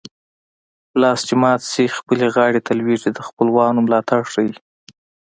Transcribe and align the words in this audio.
لاس 1.01 1.19
چې 1.27 1.33
مات 1.41 1.61
شي 1.71 1.85
خپلې 1.97 2.25
غاړې 2.35 2.61
ته 2.65 2.71
لوېږي 2.79 3.11
د 3.13 3.19
خپلوانو 3.27 3.85
ملاتړ 3.85 4.21
ښيي 4.31 4.53